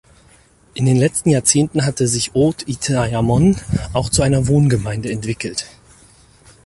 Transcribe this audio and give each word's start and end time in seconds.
In 0.73 0.87
den 0.87 0.97
letzten 0.97 1.29
Jahrzehnten 1.29 1.85
hat 1.85 1.99
sich 1.99 2.33
Haut-Intyamon 2.33 3.57
auch 3.93 4.09
zu 4.09 4.23
einer 4.23 4.47
Wohngemeinde 4.47 5.11
entwickelt. 5.11 5.67